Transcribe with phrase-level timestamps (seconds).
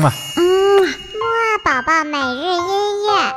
[0.00, 0.12] 嘛。
[0.36, 0.42] 嗯，
[0.82, 3.34] 木二宝宝每日音乐。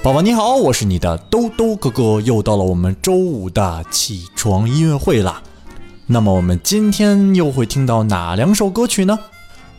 [0.00, 5.42] 宝宝你好，我是你的兜兜哥哥，又到了我们周五的起床音乐会啦。
[6.06, 9.18] 那么我们今天又会听到哪两首歌曲呢？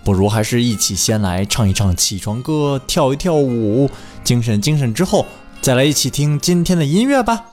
[0.04, 3.90] 不如还是一起先来唱一唱起床歌，跳一跳舞，
[4.24, 5.26] 精神精神之后，
[5.62, 7.46] 再来一起听今天的音乐吧。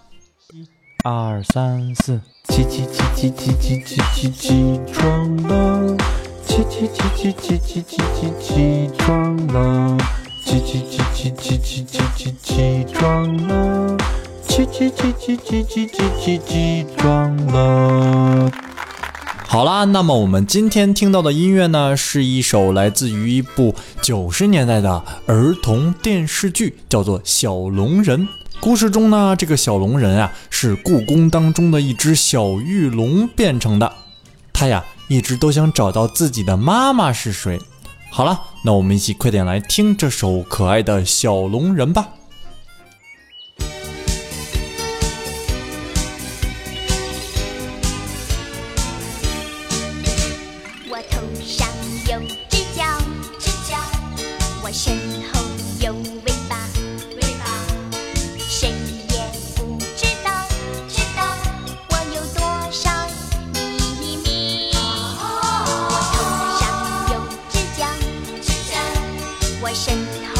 [0.52, 0.66] 一、
[1.04, 5.96] 二、三、四，起起起起起起起起起床了，
[6.46, 9.96] 起起起起起起起起起床了。
[10.46, 13.96] 起起起起起起起起起床了，
[14.46, 18.48] 起起起起起起起起起床了。
[19.56, 28.28] 好啦，那么我们今天听到的音乐呢，是一首来自于一部九十年代的儿童电视剧，叫做《小龙人》。
[28.60, 33.90] 故事中呢，这个小龙人啊，是故宫当中的一只小玉龙变成的。
[34.52, 37.58] 他呀，一直都想找到自己的妈妈是谁。
[38.10, 42.08] 好了，那我们一起快点来听这首可爱的小龙人吧。
[54.78, 54.94] 身
[55.32, 55.40] 后
[55.80, 56.58] 有尾巴，
[57.14, 57.42] 尾巴。
[58.46, 58.68] 谁
[59.08, 59.14] 也
[59.54, 60.28] 不知道，
[60.86, 61.22] 知道
[61.88, 62.38] 我有多
[62.70, 62.90] 少
[63.54, 63.58] 秘
[64.18, 64.74] 密。
[64.76, 66.14] 我头
[66.60, 66.62] 上
[67.10, 67.14] 有
[67.48, 67.80] 只角，
[68.42, 68.76] 只角；
[69.62, 69.96] 我身
[70.34, 70.35] 后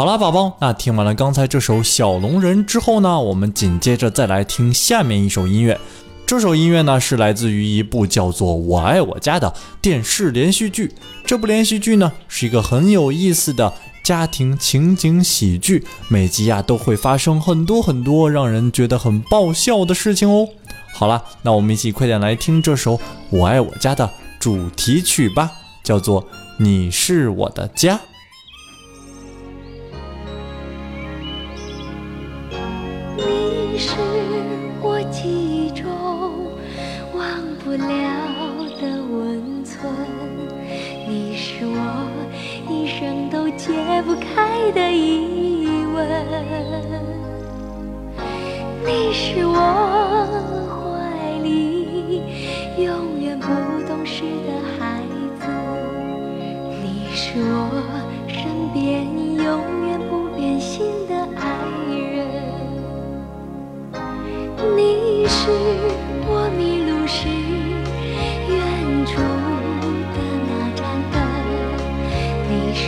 [0.00, 5.78] 好啦，宝宝，那听完了刚才这首《小龙人》之后呢，我们紧接着再来听下面一首音乐。
[6.24, 9.52] 这首音乐呢是来自于一部叫做《我爱我家》的
[9.82, 10.90] 电视连续剧。
[11.26, 20.48] 这部连续剧呢是一个很有意思的家庭情景喜剧，每集呀都会发生很多很多让人觉得很爆笑的事情哦。
[20.94, 22.96] 好啦，那我们一起快点来听这首
[23.28, 24.08] 《我爱我家》的
[24.38, 25.50] 主题曲吧，
[25.84, 26.22] 叫做
[26.56, 27.96] 《你是我的家》。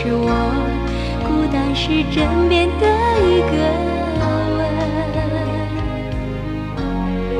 [0.03, 0.27] 是我
[1.23, 2.83] 孤单时枕边的
[3.23, 3.55] 一个
[4.57, 4.61] 吻，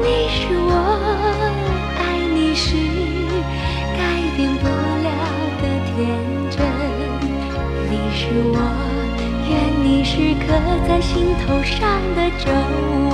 [0.01, 0.71] 你是我
[1.99, 2.01] 爱
[2.33, 2.63] 你时
[3.97, 3.99] 改
[4.37, 4.63] 变不
[5.03, 5.11] 了
[5.59, 5.91] 的天
[6.49, 6.55] 真，
[7.91, 8.57] 你是我
[9.49, 9.51] 愿
[9.83, 10.55] 你时刻
[10.87, 11.75] 在心头上
[12.15, 12.47] 的皱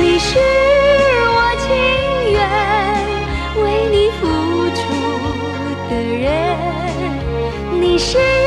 [0.00, 0.34] 你是
[7.98, 8.37] 是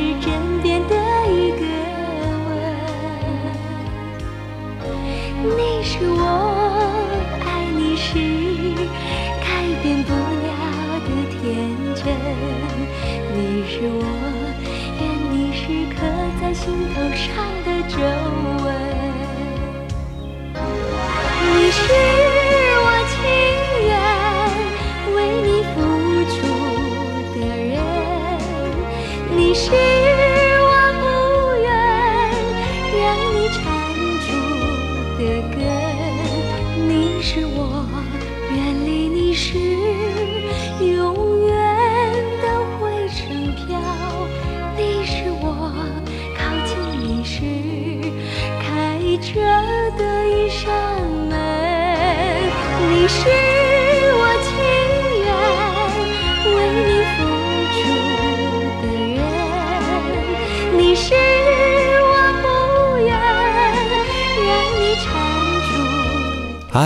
[0.00, 0.32] 是枕
[0.62, 0.94] 边的
[1.28, 1.66] 一个
[2.48, 2.56] 吻，
[5.44, 6.22] 你是我
[7.44, 8.08] 爱你时
[9.42, 9.44] 改
[9.82, 10.48] 变不了
[11.04, 11.38] 的天
[11.94, 12.00] 真，
[13.34, 13.36] 你
[13.68, 14.02] 是我
[14.98, 15.60] 愿你时
[15.94, 15.96] 刻
[16.40, 16.64] 在心
[16.94, 17.28] 头上
[17.66, 17.94] 的皱
[18.64, 18.89] 纹。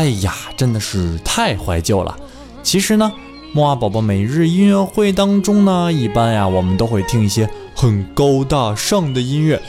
[0.05, 2.15] 哎呀，真的是太怀旧了。
[2.63, 3.11] 其实呢，
[3.55, 9.63] 木娃宝宝每日音乐会当中呢，一般呀，我们都会听一些很高大上的音乐。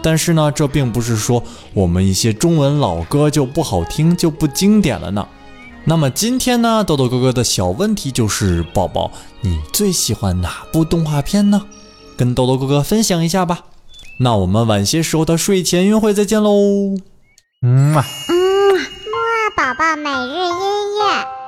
[0.00, 1.42] 但是呢，这并不是说
[1.74, 5.26] 我们一些中文老歌就不好听、就不经典了呢。
[5.84, 11.60] 那么今天呢，豆豆哥哥的小问题就是：宝宝，你最喜欢哪部动画片呢？
[12.16, 13.64] 跟豆豆哥哥分享一下吧。
[14.20, 16.52] 那我们晚些时候的睡前约会再见喽。
[17.62, 18.06] 嗯啊。
[18.28, 18.51] 嗯，
[19.54, 21.41] 宝宝每日音乐。